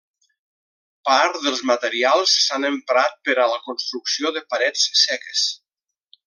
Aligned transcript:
Part 1.09 1.35
dels 1.43 1.61
materials 1.71 2.33
s'han 2.45 2.65
emprat 2.71 3.13
per 3.29 3.37
a 3.45 3.47
la 3.53 3.61
construcció 3.69 4.33
de 4.39 4.43
parets 4.55 4.89
seques. 5.05 5.47